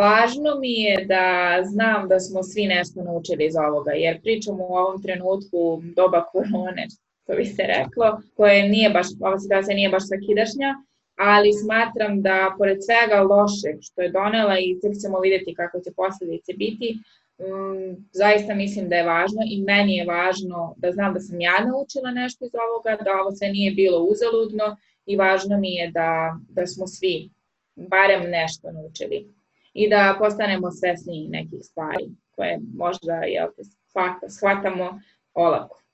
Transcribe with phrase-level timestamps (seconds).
[0.00, 1.26] Važno mi je da
[1.64, 6.86] znam da smo svi nešto naučili iz ovoga, jer pričamo u ovom trenutku doba korone,
[7.22, 10.74] što bi se reklo, koje nije baš, ova situacija nije baš svakidašnja,
[11.16, 15.90] ali smatram da pored svega lošeg što je donela i tek ćemo videti kako će
[15.96, 16.88] posledice biti,
[17.38, 21.64] um, zaista mislim da je važno i meni je važno da znam da sam ja
[21.66, 24.76] naučila nešto iz ovoga, da ovo sve nije bilo uzaludno
[25.06, 27.30] i važno mi je da, da smo svi
[27.76, 29.43] barem nešto naučili
[29.74, 33.48] i da postanemo svesni nekih stvari koje možda jel,
[34.28, 35.00] shvatamo
[35.34, 35.84] olako.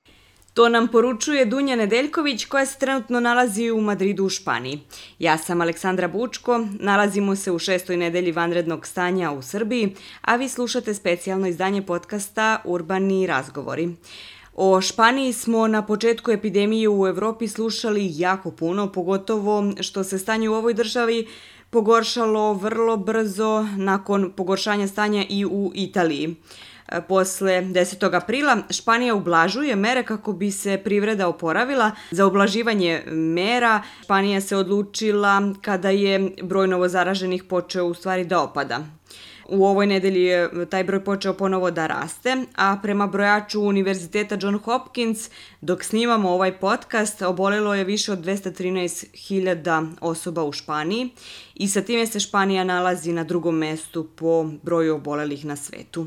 [0.54, 4.80] To nam poručuje Dunja Nedeljković koja se trenutno nalazi u Madridu u Španiji.
[5.18, 10.48] Ja sam Aleksandra Bučko, nalazimo se u šestoj nedelji vanrednog stanja u Srbiji, a vi
[10.48, 13.88] slušate specijalno izdanje podcasta Urbani razgovori.
[14.54, 20.48] O Španiji smo na početku epidemije u Evropi slušali jako puno, pogotovo što se stanje
[20.48, 21.26] u ovoj državi
[21.70, 26.36] pogoršalo vrlo brzo nakon pogoršanja stanja i u Italiji.
[27.08, 28.16] Posle 10.
[28.16, 31.90] aprila Španija ublažuje mere kako bi se privreda oporavila.
[32.10, 38.80] Za ublaživanje mera Španija se odlučila kada je broj novozaraženih počeo u stvari da opada.
[39.50, 44.58] U ovoj nedelji je taj broj počeo ponovo da raste, a prema brojaču Univerziteta John
[44.58, 51.10] Hopkins, dok snimamo ovaj podcast, obolelo je više od 213.000 osoba u Španiji
[51.54, 56.06] i sa time se Španija nalazi na drugom mestu po broju obolelih na svetu.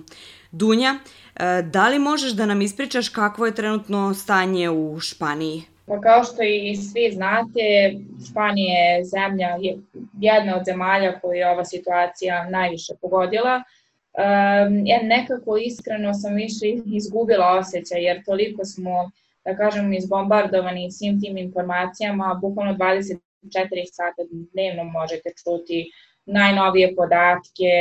[0.52, 1.00] Dunja,
[1.36, 5.73] e, da li možeš da nam ispričaš kakvo je trenutno stanje u Španiji?
[5.86, 7.94] Pa kao što i svi znate,
[8.30, 9.50] Španija je zemlja,
[10.22, 13.56] jedna od zemalja koju je ova situacija najviše pogodila.
[14.14, 19.12] Um, ja nekako iskreno sam više izgubila osjećaj jer toliko smo,
[19.46, 23.20] da kažem, izbombardovani svim tim informacijama, bukvalno 24
[23.92, 24.22] sata
[24.54, 25.92] dnevno možete čuti
[26.26, 27.74] najnovije podatke,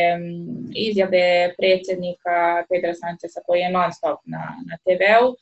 [0.74, 5.36] izjave predsednika Pedra Sančesa koji je non stop na, na TV-u.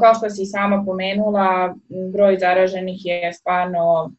[0.00, 1.74] Kao što si sama pomenula,
[2.12, 4.12] broj zaraženih je stvarno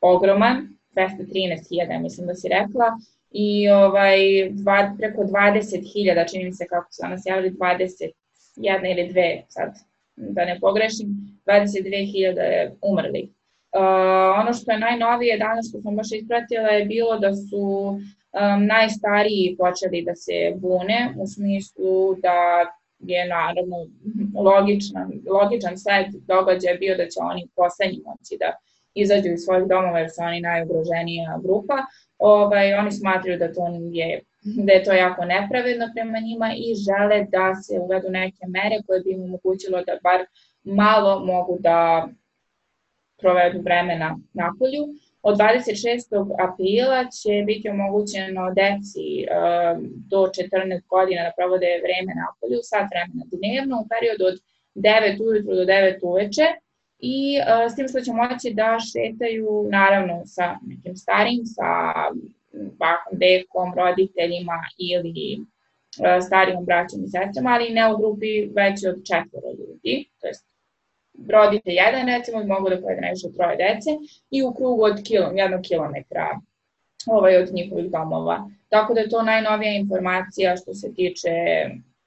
[0.00, 2.86] ogroman, 213.000 mislim da si rekla,
[3.30, 4.18] i ovaj,
[4.50, 8.12] dva, preko 20.000, čini mi se kako su nas javili, 21
[8.92, 9.72] ili dve, sad
[10.16, 11.08] da ne pogrešim,
[11.46, 13.32] 22.000 umrli.
[13.76, 18.66] Uh, ono što je najnovije danas što sam baš ispratila je bilo da su um,
[18.66, 22.36] najstariji počeli da se bune u smislu da
[23.00, 23.76] je naravno
[24.46, 28.50] logičan, logičan sled događaja bio da će oni poslednji moći da
[28.94, 31.76] izađu iz svojih domova jer su oni najugroženija grupa.
[32.18, 37.26] Ovaj, oni smatruju da to je da je to jako nepravedno prema njima i žele
[37.28, 40.20] da se uvedu neke mere koje bi im omogućilo da bar
[40.62, 42.08] malo mogu da
[43.18, 44.84] provedu vremena na polju.
[45.22, 46.34] Od 26.
[46.46, 52.86] aprila će biti omogućeno deci um, do 14 godina da provode vreme na polju, sat
[52.92, 54.36] vremena dnevno u periodu od
[54.74, 56.46] 9 ujutru do 9 uveče
[56.98, 61.70] i uh, s tim što će moći da šetaju naravno sa nekim starim, sa
[62.82, 64.58] bakom, dekom, roditeljima
[64.90, 65.46] ili uh,
[66.26, 70.34] starijom braćom i sestrama, ali ne u grupi veće od četvoro ljudi, to je
[71.28, 73.90] rodite jedan recimo mogu da pojede najviše troje dece
[74.30, 76.40] i u krugu od kilo, jednog kilometra
[77.06, 78.50] ovaj, od njihovih domova.
[78.68, 81.30] Tako da je to najnovija informacija što se tiče,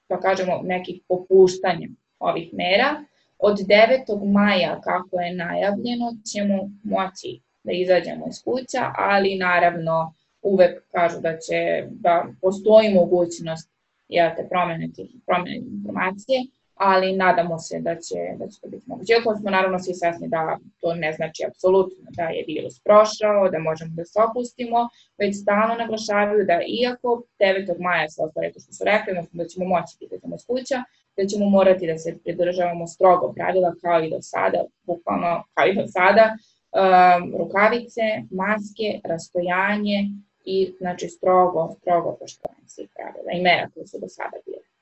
[0.10, 1.88] da kažemo, nekih popuštanja
[2.20, 3.04] ovih mera.
[3.40, 4.32] Od 9.
[4.32, 11.38] maja, kako je najavljeno, ćemo moći da izađemo iz kuća, ali naravno uvek kažu da
[11.38, 13.70] će da postoji mogućnost
[14.08, 16.40] jel te promene tih promene informacije
[16.76, 19.14] ali nadamo se da će, da će to biti moguće.
[19.14, 23.60] Iako smo naravno svi svesni da to ne znači apsolutno da je virus prošao, da
[23.60, 27.80] možemo da se opustimo, već stalno naglašavaju da iako 9.
[27.80, 30.84] maja se ostvari to što su rekli, da ćemo moći da izađemo s kuća,
[31.18, 35.76] da ćemo morati da se pridržavamo strogo pravila kao i do sada, bukvalno kao i
[35.76, 40.00] do sada, um, rukavice, maske, rastojanje
[40.46, 44.73] i znači strogo, strogo poštovanje svih pravila i mera koje su do sada bile.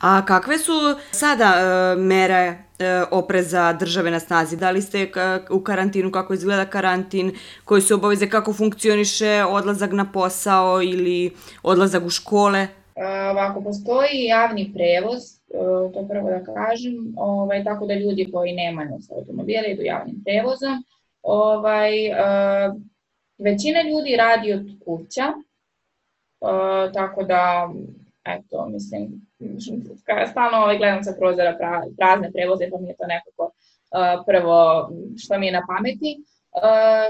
[0.00, 0.72] A kakve su
[1.12, 4.56] sada e, mere e, opreza države na snazi?
[4.56, 5.10] Da li ste
[5.50, 7.32] u karantinu, kako izgleda karantin,
[7.64, 11.32] koji su obaveze, kako funkcioniše odlazak na posao ili
[11.62, 12.58] odlazak u škole?
[12.96, 18.52] E, ovako, postoji javni prevoz, e, to prvo da kažem, ovaj, tako da ljudi koji
[18.52, 20.84] nemaju automobile idu javnim prevozom.
[21.22, 22.14] Ovaj, e,
[23.38, 27.68] većina ljudi radi od kuća, e, tako da
[28.26, 29.26] eto, mislim,
[30.30, 34.56] stalno ovaj, gledam sa prozora pra, prazne prevoze, pa mi je to nekako uh, prvo
[35.18, 36.12] što mi je na pameti.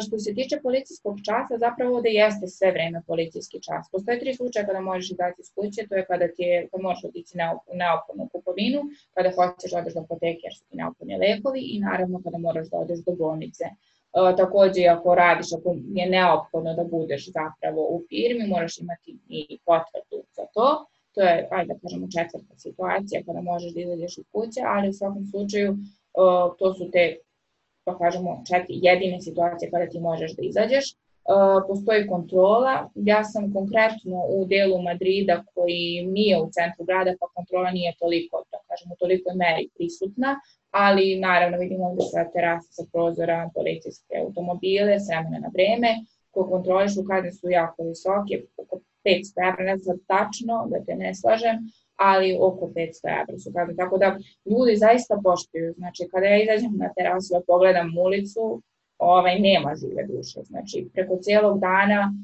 [0.06, 3.90] što se tiče policijskog časa, zapravo ovde jeste sve vreme policijski čas.
[3.92, 7.04] Postoje tri slučaja kada možeš izaći iz kuće, to je kada ti je, kada možeš
[7.04, 7.46] otići na
[7.82, 8.80] neophodnu kupovinu,
[9.14, 12.66] kada hoćeš da odeš do apoteke jer su ti neophodni lekovi i naravno kada moraš
[12.72, 13.64] da odeš do bolnice.
[14.16, 15.68] E, takođe, ako radiš, ako
[15.98, 20.86] je neophodno da budeš zapravo u firmi, moraš imati i potvrdu za to.
[21.16, 24.92] To je, ajde da kažemo, četvrta situacija kada možeš da izađeš iz kuće, ali u
[24.92, 25.76] svakom slučaju
[26.58, 27.16] to su te
[27.86, 30.86] pa kažemo, četiri jedine situacije kada ti možeš da izađeš.
[31.68, 32.90] Postoji kontrola.
[32.94, 38.42] Ja sam konkretno u delu Madrida koji nije u centru grada, pa kontrola nije toliko,
[38.52, 40.30] da kažemo, toliko meri prisutna,
[40.70, 45.08] ali naravno vidimo ovde sa terasa, sa prozora, policijske automobile, s
[45.44, 45.90] na vreme,
[46.30, 48.34] ko kontrolišu kazne su jako visoke,
[49.06, 51.56] 500 evra, ne znam tačno, da te ne slažem,
[51.96, 53.76] ali oko 500 evra su kazne.
[53.76, 54.18] Tako da
[54.50, 55.74] ljudi zaista poštuju.
[55.76, 58.62] Znači, kada ja izađem na terasu da pogledam ulicu,
[58.98, 60.40] ovaj, nema žive duše.
[60.42, 62.14] Znači, preko cijelog dana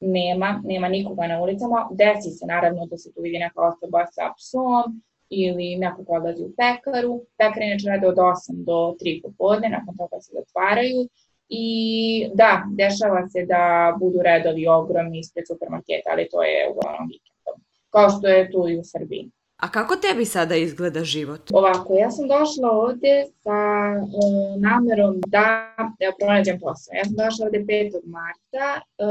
[0.00, 1.88] nema, nema nikoga na ulicama.
[1.90, 6.42] Desi se naravno da se tu vidi neka osoba sa psom ili neko ko odlazi
[6.42, 7.24] u pekaru.
[7.38, 11.08] Pekar inače rade od 8 do 3 popodne, nakon toga se zatvaraju.
[11.54, 17.56] I da, dešava se da budu redovi ogromni ispred supermarketa, ali to je uglavnom vikendom
[17.92, 19.30] kao što je tu i u Srbiji.
[19.56, 21.40] A kako tebi sada izgleda život?
[21.52, 23.58] Ovako, ja sam došla ovde sa
[23.94, 26.92] e, namerom da, da pronađem posao.
[26.94, 28.00] Ja sam došla ovde 5.
[28.04, 29.04] marta e,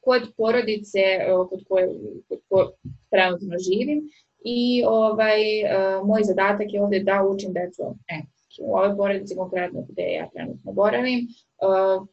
[0.00, 1.88] kod porodice e, kod koje,
[2.28, 2.66] kod koje
[3.10, 4.00] trenutno živim
[4.44, 5.66] i ovaj, e,
[6.04, 8.39] moj zadatak je ovde da učim decu engleski.
[8.60, 11.26] U ovoj porodici konkretno gde ja trenutno boravim e,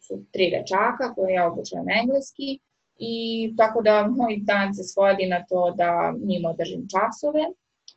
[0.02, 2.60] su tri dečaka koje ja obučavam engleski
[2.98, 7.44] i tako da moj dan se svodi na to da njima održim časove.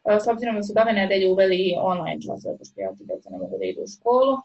[0.08, 3.38] E, s obzirom da su ove nedelje uveli online časove, pošto ja ti deca ne
[3.38, 4.42] mogu da idu u školu, e,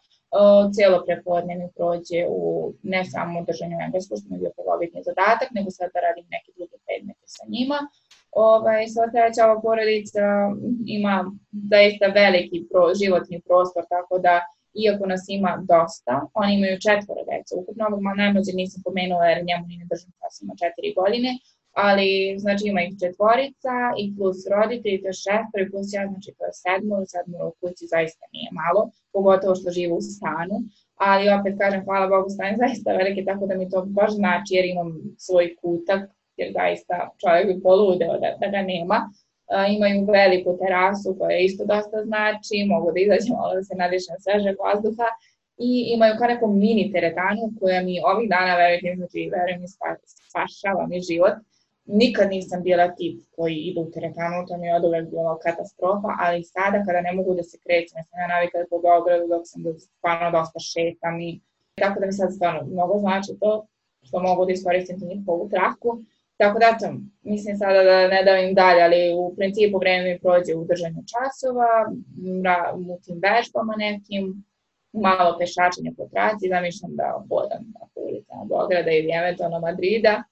[0.74, 2.40] cijelo prepodne mi prođe u
[2.84, 6.50] ne samo držanju engleskog, što mi je bio prvobitni zadatak, nego sad da radim neke
[6.58, 7.78] druge predmete sa njima.
[8.36, 10.26] Ovaj, sva treća ova porodica
[10.98, 11.16] ima
[11.74, 14.34] zaista veliki pro, životni prostor, tako da
[14.84, 19.66] iako nas ima dosta, oni imaju četvore dece ukupno, ovog najmlađe nisam pomenula jer njemu
[19.68, 20.12] ni ne držim
[20.44, 21.32] ima četiri godine,
[21.86, 22.10] ali
[22.44, 26.44] znači ima ih četvorica i plus roditelji, to je šestor i plus ja, znači to
[26.50, 28.82] je sedmoro, sedmoro u kući zaista nije malo,
[29.16, 30.56] pogotovo što žive u stanu,
[31.08, 34.66] ali opet kažem hvala Bogu stan zaista veliki, tako da mi to baš znači jer
[34.66, 34.90] imam
[35.26, 36.02] svoj kutak,
[36.38, 39.00] jer zaista čovjek bi poludeo da, da ga nema,
[39.76, 44.56] imaju veliku terasu koja isto dosta znači, mogu da izađem malo da se nadišem svežeg
[44.66, 45.10] vazduha
[45.58, 49.68] i imaju kao neku mini teretanu koja mi ovih dana, verujte, znači, verujem mi
[50.28, 51.36] spašava mi život.
[51.86, 56.12] Nikad nisam bila tip koji ide u teretanu, to mi je od uvek bilo katastrofa,
[56.20, 59.62] ali sada kada ne mogu da se krećem, sam ja navikala po Beogradu dok sam
[59.80, 61.42] stvarno dosta šetam i
[61.82, 63.68] tako da mi sad stvarno mnogo znači to
[64.02, 65.90] što mogu da iskoristim tu njihovu traku
[66.38, 70.56] Tako da to, mislim sada da ne davim dalje, ali u principu vreme mi prođe
[70.56, 71.72] u držanju časova,
[72.76, 74.44] u tim vežbama nekim,
[74.94, 80.24] malo pešačenja po traci, zamišljam da hodam na ulicama Beograda ili eventualno Madrida.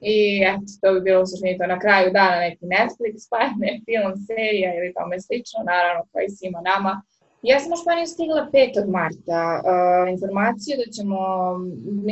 [0.00, 0.16] I
[0.50, 4.12] eto, to bi bilo u suštini to na kraju dana neki Netflix, pa ne film,
[4.26, 7.02] serija ili tome slično, naravno kao i svima nama
[7.42, 8.86] Ja sam u Španiju stigla 5.
[8.98, 9.40] marta.
[9.56, 11.18] Uh, informaciju da ćemo,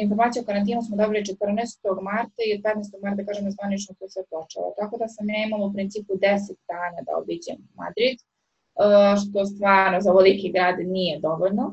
[0.07, 2.03] informaciju o karantinu smo dobili 14.
[2.11, 3.05] marta i od 15.
[3.05, 4.69] marta, kažem, zvanično to sve počelo.
[4.81, 6.21] Tako da sam ja imala u principu 10
[6.73, 11.67] dana da obiđem Madrid, uh, što stvarno za ovoliki grad nije dovoljno.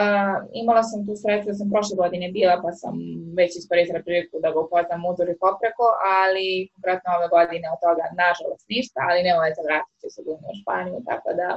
[0.00, 2.94] Uh, imala sam tu sreću da sam prošle godine bila, pa sam
[3.38, 8.04] već iskoristila priliku da ga upoznam uzor i popreko, ali konkretno ove godine od toga
[8.22, 10.20] nažalost ništa, ali ne ovaj vratit ću se
[10.50, 11.48] u Španiju, tako da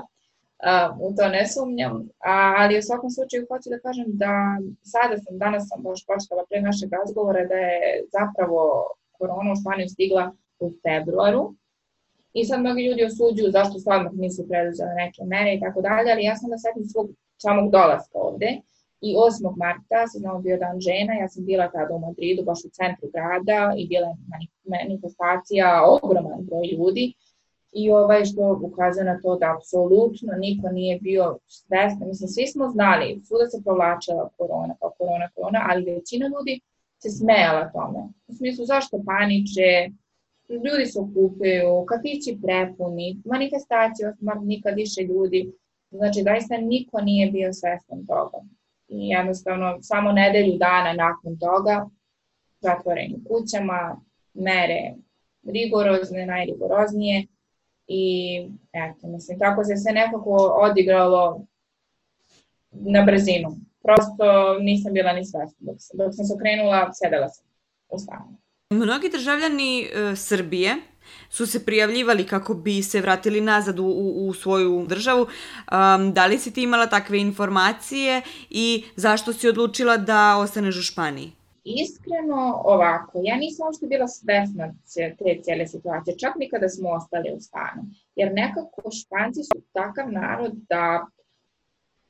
[1.00, 4.32] u to ne sumnjam, ali u svakom slučaju hoću da kažem da
[4.84, 7.82] sada sam, danas sam baš poštala pre našeg razgovora da je
[8.18, 8.62] zapravo
[9.18, 11.44] korona u Španiju stigla u februaru
[12.34, 16.12] i sad mnogi ljudi osuđuju zašto su odmah nisu preduzele neke mere i tako dalje,
[16.12, 18.50] ali ja sam da setim svog samog dolaska ovde
[19.01, 19.58] i 8.
[19.63, 23.08] marta se znamo bio dan žena, ja sam bila tada u Madridu, baš u centru
[23.13, 24.10] grada i bila
[24.63, 25.68] manifestacija,
[26.04, 27.13] ogroman broj ljudi
[27.72, 32.08] i ovaj što ukazuje na to da apsolutno niko nije bio svestan.
[32.08, 36.60] Mislim, svi smo znali, svuda se provlačila korona, pa korona, korona, ali većina ljudi
[36.98, 38.00] se smejala tome.
[38.28, 39.90] U smislu, zašto paniče,
[40.50, 45.52] ljudi se okupaju, kafići prepuni, manifestacije, nikad više ljudi.
[45.92, 48.38] Znači, zaista niko nije bio svestan toga.
[48.88, 51.90] I jednostavno, samo nedelju dana nakon toga,
[52.60, 54.02] zatvoreni kućama,
[54.34, 54.94] mere
[55.44, 57.28] rigorozne, najrigoroznije,
[57.89, 58.38] i
[58.74, 60.36] eto, mislim, tako se sve nekako
[60.69, 61.46] odigralo
[62.72, 63.58] na brzinu.
[63.84, 65.58] prosto nisam bila ni svesna.
[65.60, 67.46] Dok, dok sam se okrenula, sedela sam
[67.89, 68.38] u stanu.
[68.69, 70.75] Mnogi državljani e, Srbije
[71.29, 75.22] su se prijavljivali kako bi se vratili nazad u, u, u svoju državu.
[75.22, 80.84] Um, da li si ti imala takve informacije i zašto si odlučila da ostaneš u
[80.84, 81.38] Španiji?
[81.63, 84.74] Iskreno ovako, ja nisam uopšte bila svesna
[85.18, 87.82] te cijele situacije, čak ni kada smo ostali u stanu.
[88.16, 91.06] Jer nekako Španci su takav narod da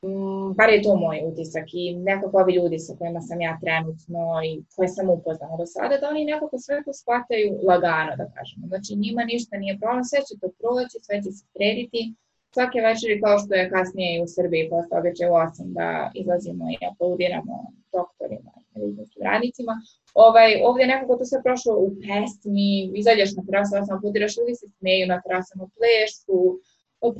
[0.04, 4.22] Mm, bar je to moj utisak i nekako ovi ljudi sa kojima sam ja trenutno
[4.50, 8.68] i koje sam upoznala do sada, da oni nekako sve to shvataju lagano, da kažemo.
[8.68, 12.02] Znači njima ništa nije problem, sve će to proći, sve će se srediti.
[12.54, 16.64] Svake večeri, kao što je kasnije i u Srbiji postao običaj u 8 da izlazimo
[16.74, 17.56] i aplaudiramo
[17.98, 19.74] doktorima medicinskim radnicima,
[20.26, 22.72] ovaj, ovde nekako to sve prošlo u pesmi,
[23.02, 26.40] izađeš na terasu, osam aplaudiraš, ljudi se smeju na terasama, plešu,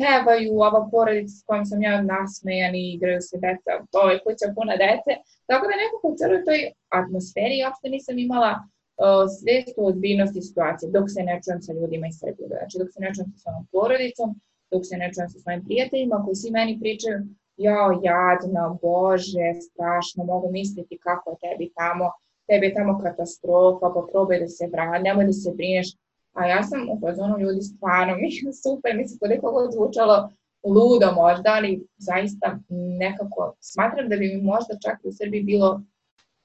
[0.02, 4.76] pevaju ova porodica s kojom sam ja nasmejan i igraju se deca, ovaj kuća puna
[4.86, 5.12] dece.
[5.50, 6.60] Tako da nekako u celoj toj
[7.00, 12.06] atmosferi uopšte nisam imala uh, svest o ozbiljnosti situacije dok se ne čujem sa ljudima
[12.08, 12.48] iz Srbije.
[12.48, 14.30] Znači dok se ne čujem sa svojom porodicom,
[14.72, 17.18] dok se ne čujem sa svojim prijateljima koji svi meni pričaju
[17.60, 22.12] jao, jadna, bože, strašno, mogu misliti kako je tebi tamo,
[22.48, 25.88] tebi je tamo katastrofa, pa probaj da se vrati, nemoj da se brineš,
[26.34, 30.30] A ja sam u fazonu ljudi stvarno mi super, mislim koliko god zvučalo
[30.64, 32.60] ludo možda, ali zaista
[33.00, 35.82] nekako smatram da bi mi možda čak u Srbiji bilo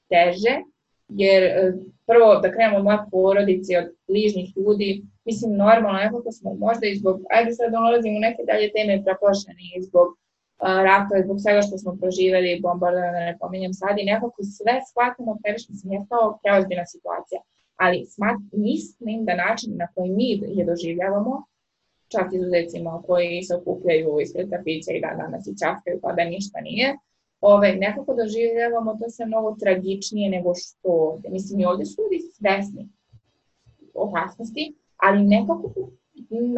[0.08, 0.54] teže,
[1.08, 1.72] jer e,
[2.06, 6.96] prvo da krenemo od moje porodice, od bližnjih ljudi, mislim normalno nekako smo možda i
[6.96, 10.08] zbog, ajde sad dolazimo u neke dalje teme prepošljeni i zbog
[10.60, 15.38] rata, zbog svega što smo proživali, bombardovanje, da ne pominjem sad, i nekako sve shvatimo
[15.42, 17.40] previše, mislim, je to preozbiljna situacija
[17.76, 21.44] ali smat, mislim da način na koji mi je doživljavamo,
[22.08, 26.60] čak izuzecima koji se okupljaju ispred kafića i da danas i časkaju pa da ništa
[26.60, 26.96] nije,
[27.40, 31.28] ovaj, nekako doživljavamo to sve mnogo tragičnije nego što ovde.
[31.28, 32.88] Mislim, i ovde su ljudi svesni
[33.94, 35.72] opasnosti, ali nekako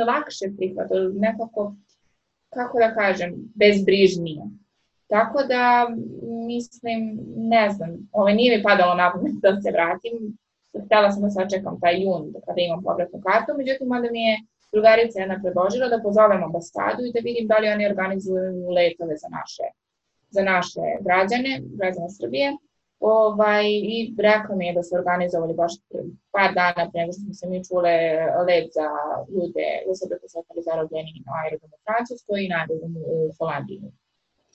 [0.07, 1.75] lakše prihvata, nekako,
[2.58, 4.42] kako da kažem, bezbrižnije.
[5.08, 5.88] Tako da,
[6.46, 7.00] mislim,
[7.36, 10.14] ne znam, ovaj, nije mi padalo na pamet da se vratim,
[10.86, 14.36] htela sam da sačekam taj jun kada imam povratnu kartu, međutim onda mi je
[14.72, 19.28] drugarica jedna predložila da pozovem ambasadu i da vidim da li oni organizuju letove za
[19.38, 19.66] naše,
[20.36, 22.48] za naše građane, građane Srbije.
[23.00, 25.73] Ovaj, I rekao mi je da su organizovali baš
[26.31, 27.97] par dana pre nego što smo se mi čule
[28.49, 28.88] let za
[29.35, 33.81] ljude, za sebe koji su ostali zarobljeni na aerodromu Francuskoj i na aerodromu u Holandiji,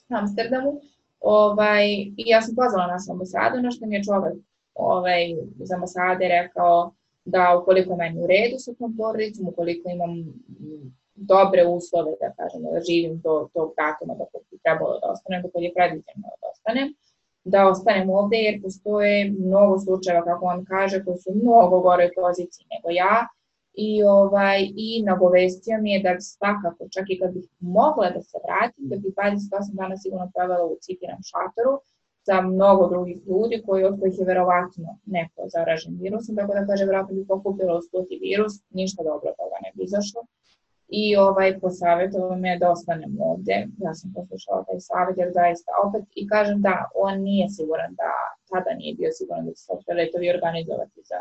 [0.08, 0.72] Amsterdamu.
[1.20, 1.84] Ovaj,
[2.20, 4.34] I ja sam pozvala našu ambasadu, na što mi je čovek
[4.74, 5.22] ovaj,
[5.62, 6.92] iz ambasade rekao
[7.24, 10.12] da ukoliko meni u redu sa tom porodicom, ukoliko imam
[11.14, 15.52] dobre uslove, da kažem, da živim do tog datuma da bi trebalo da ostanem, dok
[15.54, 16.88] je predviđeno da ostanem,
[17.44, 22.66] da ostanem ovde jer postoje mnogo slučajeva, kako on kaže, koji su mnogo gore poziciji
[22.74, 23.26] nego ja
[23.74, 28.38] i, ovaj, i nagovestio mi je da svakako, čak i kad bih mogla da se
[28.44, 31.72] vratim, da bih 28 dana sigurno provela u citiram šatoru,
[32.26, 36.84] sa mnogo drugih ljudi koji, od kojih je verovatno neko zaražen virusom, tako da kaže,
[36.84, 40.20] verovatno bi pokupilo usput virus, ništa dobro toga ne bi izašlo.
[40.94, 46.04] I ovaj, posavjetovao me da ostanem ovde, ja sam poslušala taj savjet jer zaista opet
[46.14, 48.12] i kažem da on nije siguran da,
[48.50, 51.18] tada nije bio siguran da će se letovi organizovati za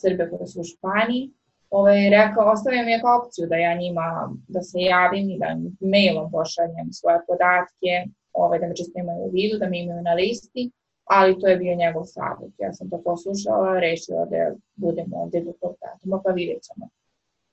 [0.00, 1.30] Srbe koji su u Španiji.
[1.70, 4.06] Ovaj, rekao, ostavio mi je kao opciju da ja njima,
[4.48, 5.48] da se javim i da
[5.94, 7.92] mailom pošaljem svoje podatke,
[8.32, 10.70] ovaj, da me čisto imaju u vidu, da me imaju na listi,
[11.04, 12.52] ali to je bio njegov savjet.
[12.58, 16.88] Ja sam to poslušala, rešila da budemo ovde do tog datuma, pa vidjet ćemo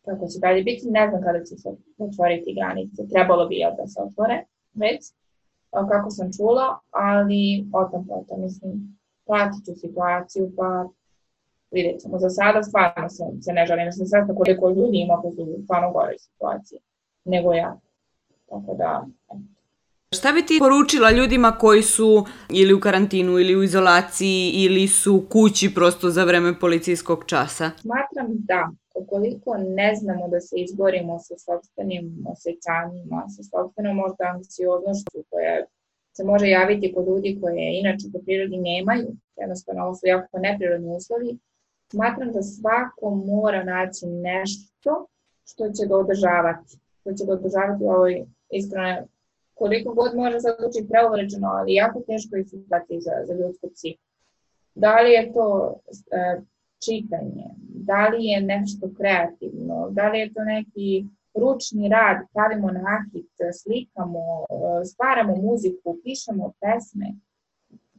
[0.06, 0.88] kako će dalje biti.
[0.90, 4.44] Ne znam kada će se otvoriti granice, trebalo bi da se otvore
[4.74, 5.02] već,
[5.72, 10.90] kako sam čula, ali o tom potom, mislim, pratit ću situaciju, pa
[11.72, 12.20] vidjet ćemo.
[12.20, 15.92] Za sada stvarno se, se ne želim, mislim, sve koliko ljudi ima koji su stvarno
[15.92, 16.80] gore situacije
[17.26, 17.80] nego ja.
[18.50, 19.06] Tako da.
[20.12, 25.26] Šta bi ti poručila ljudima koji su ili u karantinu ili u izolaciji ili su
[25.30, 27.72] kući prosto za vreme policijskog časa?
[27.82, 35.20] Smatram da ukoliko ne znamo da se izborimo sa sobstvenim osjećanjima, sa sobstvenom možda anksioznošću
[35.30, 35.66] koja
[36.18, 40.96] se može javiti kod ljudi koje inače po prirodi nemaju, jednostavno ovo su jako neprirodni
[40.96, 41.38] uslovi,
[41.92, 45.08] smatram da svako mora naći nešto
[45.46, 49.08] što će ga održavati, što će ga održavati u ovoj iskreno
[49.54, 54.02] koliko god može sad ući preuvređeno, ali jako teško situaciji za, za ljudsku psihu.
[54.76, 55.76] Da li je to
[56.12, 56.42] e,
[56.86, 57.46] čitanje,
[57.90, 61.06] da li je nešto kreativno, da li je to neki
[61.42, 64.24] ručni rad, pravimo nakit, slikamo,
[64.92, 67.08] stvaramo muziku, pišemo pesme,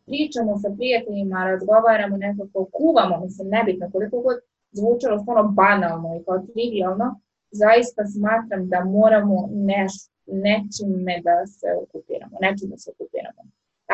[0.07, 4.37] pričamo sa prijateljima, razgovaramo nekako, kuvamo, mislim, nebitno koliko god
[4.73, 9.93] zvučalo stvarno banalno i kao trivialno, zaista smatram da moramo neš,
[10.27, 13.43] nečime da se okupiramo, nečim da se okupiramo.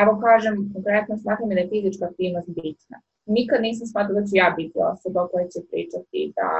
[0.00, 3.00] Evo kažem, konkretno smatram da je fizička aktivnost bitna.
[3.26, 6.50] Nikad nisam smatrala da ću ja biti osoba koja će pričati da,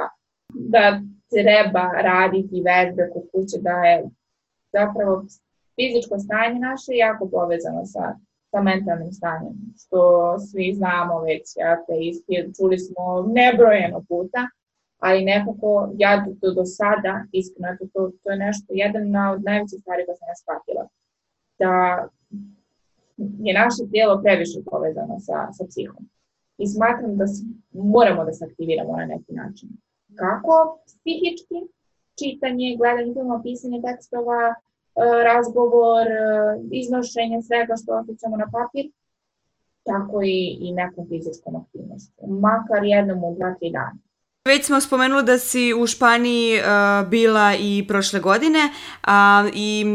[0.73, 1.01] da
[1.33, 4.03] treba raditi vežbe kod kuće, da je
[4.77, 5.13] zapravo
[5.75, 8.05] fizičko stanje naše jako povezano sa,
[8.51, 9.99] sa mentalnim stanjem, što
[10.39, 13.03] svi znamo već, ja te isti, čuli smo
[13.37, 14.41] nebrojeno puta,
[14.99, 19.79] ali nekako ja do, do, do sada, iskreno, to, to je nešto, jedan od najvećih
[19.81, 20.83] stvari koje sam ja shvatila,
[21.59, 21.73] da
[23.17, 26.03] je naše tijelo previše povezano sa, sa psihom.
[26.57, 27.25] I smatram da
[27.71, 29.69] moramo da se aktiviramo na neki način.
[30.15, 30.53] Kako?
[30.85, 31.59] Psihički,
[32.19, 34.55] čitanje, gledanje filma, pisanje tekstova,
[34.95, 38.91] E, razgovor, e, iznošenje svega što osjećamo na papir,
[39.83, 42.27] tako i, i nekom fizičkom aktivnošću.
[42.27, 43.99] Makar jednom u dva, tri dana.
[44.47, 49.11] Već smo spomenuli da si u Španiji uh, bila i prošle godine uh,
[49.53, 49.85] i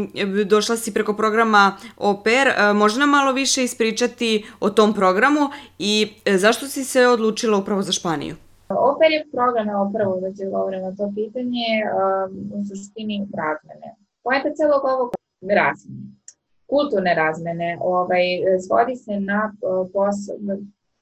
[0.45, 2.47] došla si preko programa OPER.
[2.47, 5.39] Uh, možda nam malo više ispričati o tom programu
[5.79, 8.35] i uh, zašto si se odlučila upravo za Španiju?
[8.69, 14.49] OPER je program, prvo da će govorim na to pitanje, uh, u suštini razmene Poenta
[14.55, 15.09] celog ovog
[15.41, 16.01] razmene,
[16.67, 18.25] kulturne razmene, ovaj,
[18.67, 19.53] svodi se na
[19.93, 20.35] posao,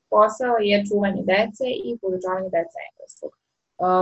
[0.09, 2.96] posao je čuvanje dece i podučavanje dece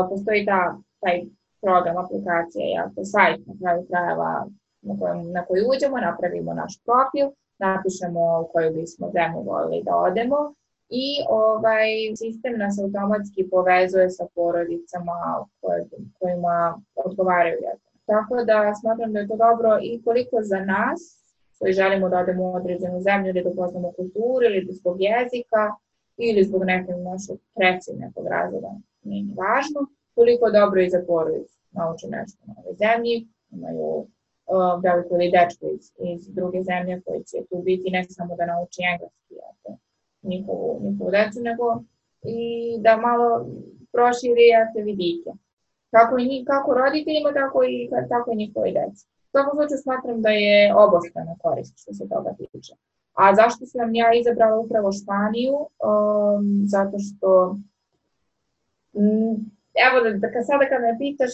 [0.09, 1.23] Postoji ta, taj
[1.61, 4.45] program, aplikacija, jako sajt na kraju krajeva
[4.81, 7.27] na, kojem, na koji uđemo, napravimo naš profil,
[7.59, 10.53] napišemo u koju bismo zemlju volili da odemo
[10.89, 15.45] i ovaj sistem nas automatski povezuje sa porodicama
[16.19, 17.57] kojima odgovaraju
[18.05, 20.99] Tako da smatram da je to dobro i koliko za nas
[21.59, 25.63] koji želimo da odemo u određenu zemlju ili da upoznamo kulturu ili da zbog jezika
[26.17, 28.69] ili zbog nekog našeg trećeg nekog razloga,
[29.09, 29.81] nije ni važno,
[30.15, 33.89] koliko dobro i za porodicu nauče nešto na ovoj zemlji, imaju
[34.53, 38.45] uh, veliko ili dečko iz, iz druge zemlje koji će tu biti ne samo da
[38.45, 39.77] nauči engleski, ako,
[40.31, 41.65] njihovu, njihovu decu, nego
[42.23, 42.41] i
[42.85, 43.27] da malo
[43.93, 45.31] proširi te vidike
[45.95, 49.03] kako, i, kako roditeljima, tako i, tako i njihovi deci.
[49.27, 52.73] U svakom slučaju smatram da je obostrana korist što se toga tiče.
[53.13, 55.55] A zašto sam ja izabrala upravo Španiju?
[55.57, 57.55] Um, zato što
[59.85, 61.33] evo da, da sada kad me pitaš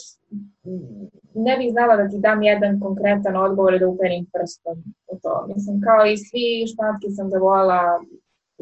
[1.46, 5.46] ne bih znala da ti dam jedan konkretan odgovor da uperim prstom u to.
[5.56, 7.82] Mislim, kao i svi španski sam zavola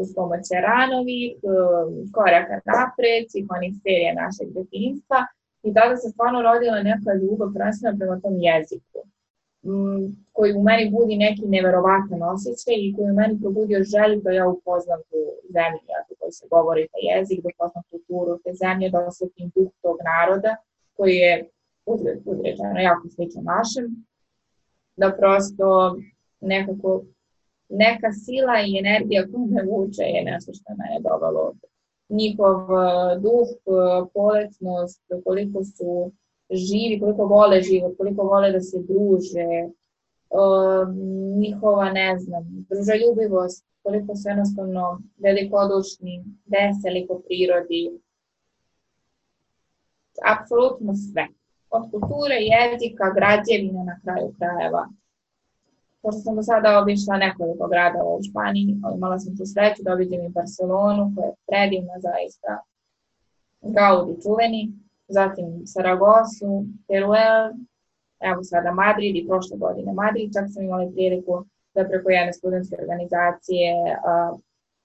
[0.01, 5.19] uz pomoć Ranovih, um, koraka napred, svih onih serija našeg detinstva
[5.63, 8.99] I tada se stvarno rodila neka ljubav prvenstveno prema tom jeziku,
[10.31, 14.47] koji u meni budi neki neverovatan osjećaj i koji u meni probudio želju da ja
[14.49, 15.19] upoznam tu
[15.55, 15.79] zemlju,
[16.11, 19.97] u kojoj se govori taj jezik, da upoznam kulturu te zemlje, da osjetim duh tog
[20.11, 20.55] naroda,
[20.97, 21.49] koji je
[22.25, 23.85] udređeno jako sličan našem,
[24.95, 25.97] da prosto
[26.41, 27.03] nekako
[27.69, 31.53] neka sila i energija koja me vuče je nešto što je mene dovalo
[32.09, 36.11] njihov e, duh, e, poletnost, koliko su
[36.51, 39.69] živi, koliko vole život, koliko vole da se druže, e,
[41.37, 47.91] njihova, ne znam, družoljubivost, koliko su jednostavno velikodušni, veseli po prirodi.
[50.33, 51.27] Apsolutno sve.
[51.69, 54.89] Od kulture, jezika, građevine na kraju krajeva
[56.01, 60.21] pošto sam do sada obišla nekoliko gradova u Španiji, imala sam tu sreću da obiđem
[60.25, 62.51] i Barcelonu, koja je predivna zaista,
[63.61, 64.61] Gaudi čuveni,
[65.09, 67.51] zatim Saragosu, Teruel,
[68.19, 71.45] evo sada Madrid i prošle godine Madrid, čak sam imala priliku
[71.75, 74.39] da preko jedne studentske organizacije uh,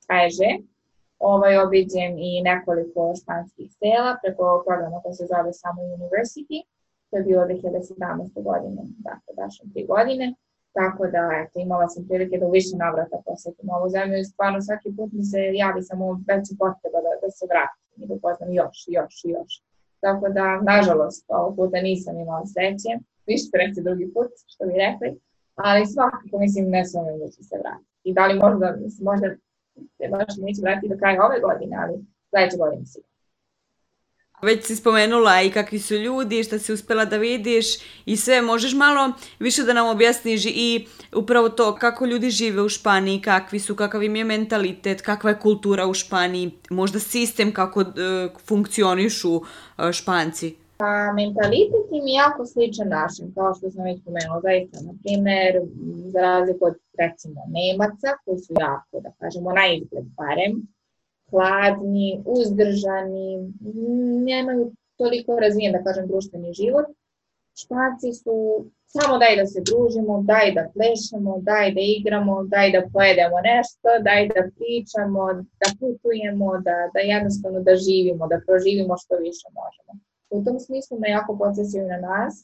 [0.08, 0.38] AEŽ
[1.18, 6.58] ovaj, obiđem i nekoliko španskih sela preko programa koji se zove Samo University,
[7.10, 8.42] to je bilo 2017.
[8.48, 10.26] godine, dakle, dašem tri godine.
[10.78, 14.58] Tako da, eto, imala sam prilike da u više navrata posetim ovu zemlju i stvarno
[14.62, 18.50] svaki put mi se javi samo veća potreba da, da se vratim i da poznam
[18.60, 19.52] još, još još.
[20.04, 22.90] Tako da, nažalost, ovog puta nisam imala sreće,
[23.26, 25.08] više sreće drugi put, što bi rekli,
[25.54, 27.90] ali svakako mislim ne sumim da ću se vratiti.
[28.08, 28.66] I da li možda,
[29.08, 29.28] možda
[29.96, 31.94] se baš neće vratiti do kraja ove godine, ali
[32.30, 33.13] sledeće godine sigurno.
[34.44, 37.66] Već si spomenula i kakvi su ljudi, šta si uspela da vidiš
[38.06, 38.42] i sve.
[38.42, 43.58] Možeš malo više da nam objasniš i upravo to kako ljudi žive u Španiji, kakvi
[43.58, 47.86] su, kakav im je mentalitet, kakva je kultura u Španiji, možda sistem kako uh,
[48.46, 49.44] funkcionišu uh,
[49.92, 50.54] Španci.
[50.76, 55.52] Pa mentalitet im je jako sličan našem, kao što sam već pomenula, zaista, na primer,
[56.12, 60.52] za razliku od recimo Nemaca, koji su jako, da kažemo, na izgled barem,
[61.34, 63.52] hladni, uzdržani,
[64.24, 66.86] nemaju toliko razvijen, da kažem, društveni život.
[67.62, 68.34] Španci su
[68.94, 73.88] samo daj da se družimo, daj da plešemo, daj da igramo, daj da pojedemo nešto,
[74.08, 75.22] daj da pričamo,
[75.60, 79.92] da putujemo, da, da jednostavno da živimo, da proživimo što više možemo.
[80.36, 82.34] U tom smislu me jako podsjećaju na nas,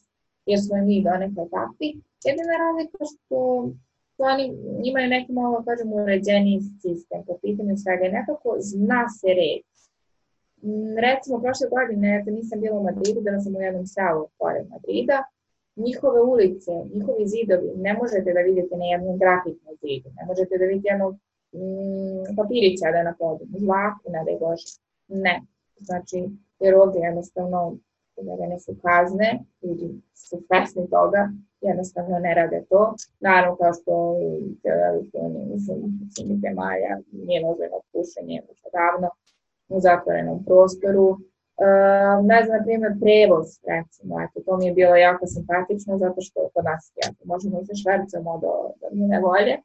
[0.50, 1.88] jer smo i mi donekle takvi.
[2.28, 3.44] Jedina razlika što to
[4.24, 4.44] oni
[4.84, 9.62] imaju neki malo, kažem, uređeni sistem po pitanju svega nekako zna se red.
[10.62, 14.64] Mm, recimo, prošle godine, kad nisam bila u Madridu, da sam u jednom selu pored
[14.70, 15.18] Madrida,
[15.76, 20.64] njihove ulice, njihovi zidovi, ne možete da vidite na jednom grafitnom zidu, ne možete da
[20.64, 21.14] vidite jednog
[21.52, 24.70] mm, papirića da je na podu, zlaku, ne da je Bože.
[25.08, 25.42] Ne.
[25.80, 26.18] Znači,
[26.60, 27.76] jer ovde jednostavno
[28.16, 32.94] uvedene su kazne, ljudi su svesni toga, jednostavno ne rade to.
[33.20, 34.16] Naravno, kao što u
[35.12, 35.78] Uniji, mislim,
[36.32, 38.42] u zemalja nije dozvoljeno pušenje
[38.72, 39.08] davno
[39.68, 41.08] u zatvorenom prostoru.
[41.10, 46.20] Uh, ne znam, na primjer, prevoz, recimo, eto, to mi je bilo jako simpatično, zato
[46.20, 49.56] što kod nas jako, možemo se švercamo do, do njene volje.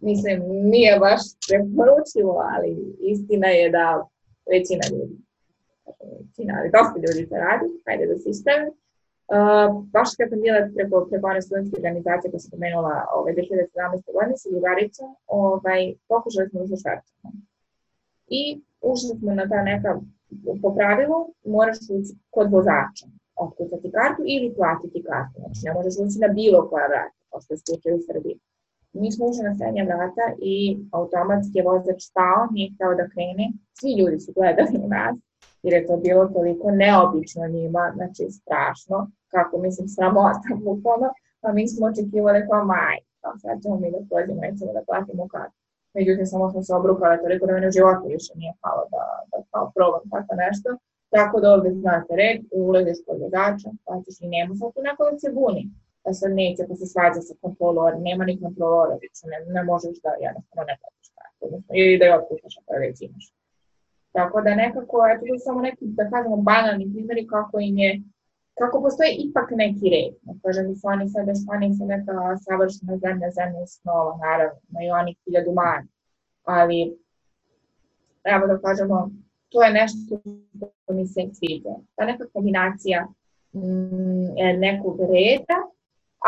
[0.00, 2.70] Mislim, nije baš preporučivo, ali
[3.12, 3.86] istina je da
[4.52, 5.16] većina ljudi
[6.30, 8.70] većina, ali dosta ljudi to radi, hajde da se ispravi.
[9.94, 14.12] Baš kad sam bila preko, preko one studentske organizacije koja sam pomenula ove 2017.
[14.16, 17.28] godine sa drugaricom, ovaj, pokušali smo se švercamo.
[18.38, 18.40] I
[18.90, 19.90] ušli smo na ta neka,
[20.62, 21.18] po pravilu,
[21.56, 23.06] moraš ući kod vozača,
[23.44, 25.36] otkucati kartu ili platiti kartu.
[25.42, 28.36] Znači, ne možeš ući na bilo koja vrata, kao što je slučaj u Srbiji.
[28.92, 30.56] Mi smo ušli na srednja vrata i
[30.98, 33.46] automatski je vozač stao, nije hteo da krene.
[33.78, 35.16] Svi ljudi su gledali u nas
[35.62, 41.08] jer je to bilo toliko neobično njima, znači strašno, kako mislim sramota bukvalno,
[41.40, 45.28] pa mi smo očekivali kao maj, kao sad ćemo mi da prođemo, nećemo da platimo
[45.34, 45.58] kartu.
[45.96, 49.36] Međutim, samo smo se obrukali toliko da mene u životu više nije palo da, da
[49.50, 50.68] kao probam tako nešto.
[51.16, 55.18] Tako da ovde znate red, ulaziš kod vozača, plaćaš i nema sad tu neko da
[55.18, 55.64] se buni.
[56.04, 59.96] Da sad neće pa se svađa sa kontrolorem, nema ni kontrolora, više ne, ne možeš
[60.04, 61.44] da jednostavno ne platiš kartu,
[61.80, 63.26] ili da je otpuštaš ako je već imaš.
[64.16, 67.92] Tako da nekako, eto to samo neki, da kažemo, banalni primjeri kako im je,
[68.60, 70.12] kako postoji ipak neki red.
[70.26, 72.12] Ne kažem, mi su oni sad, da Španija su neka
[72.46, 75.90] savršena zemlja, zemlja snova, naravno, imaju oni hiljadu manja.
[76.44, 76.78] Ali,
[78.34, 79.10] evo da kažemo,
[79.48, 80.12] to je nešto
[80.82, 81.74] što mi se sviđa.
[81.94, 83.00] Ta neka kombinacija
[83.52, 84.28] mm,
[84.66, 85.58] nekog reda,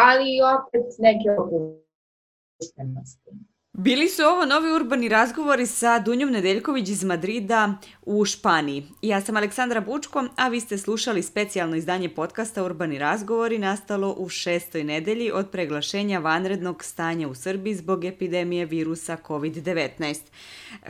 [0.06, 3.30] ali opet neke opuštenosti.
[3.74, 8.86] Bili su ovo novi urbani razgovori sa Dunjom Nedeljković iz Madrida u Španiji.
[9.02, 14.28] Ja sam Aleksandra Bučko, a vi ste slušali specijalno izdanje podcasta Urbani razgovori nastalo u
[14.28, 20.20] šestoj nedelji od preglašenja vanrednog stanja u Srbiji zbog epidemije virusa COVID-19.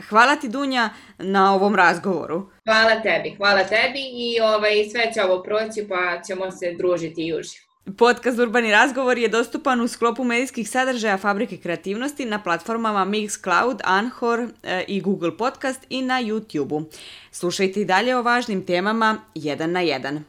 [0.09, 2.49] Hvala ti Dunja na ovom razgovoru.
[2.63, 7.33] Hvala tebi, hvala tebi i ovaj, sve će ovo proći pa ćemo se družiti i
[7.33, 7.72] uživo.
[7.83, 14.47] Podcast Urbani razgovor je dostupan u sklopu medijskih sadržaja Fabrike kreativnosti na platformama Mixcloud, Anchor
[14.63, 16.85] e, i Google Podcast i na YouTube-u.
[17.31, 20.23] Slušajte i dalje o važnim temama jedan na jedan.